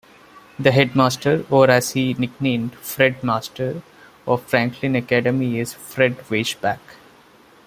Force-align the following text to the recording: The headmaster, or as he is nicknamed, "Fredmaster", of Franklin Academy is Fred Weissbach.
The 0.57 0.71
headmaster, 0.71 1.45
or 1.51 1.69
as 1.69 1.91
he 1.91 2.09
is 2.09 2.17
nicknamed, 2.17 2.73
"Fredmaster", 2.81 3.83
of 4.25 4.41
Franklin 4.45 4.95
Academy 4.95 5.59
is 5.59 5.75
Fred 5.75 6.17
Weissbach. 6.27 6.79